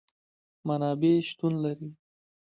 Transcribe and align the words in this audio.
منابع 0.67 1.13
شتون 1.27 1.53
لري 1.63 1.89